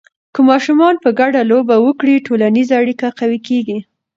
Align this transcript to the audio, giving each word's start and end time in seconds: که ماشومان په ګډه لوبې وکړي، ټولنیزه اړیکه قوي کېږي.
که 0.33 0.39
ماشومان 0.49 0.95
په 1.03 1.09
ګډه 1.19 1.41
لوبې 1.51 1.77
وکړي، 1.85 2.15
ټولنیزه 2.27 2.73
اړیکه 2.81 3.07
قوي 3.19 3.39
کېږي. 3.47 3.77